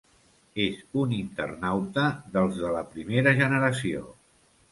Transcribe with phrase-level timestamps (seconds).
[0.61, 2.07] És un internauta
[2.37, 4.05] dels de la primera generació.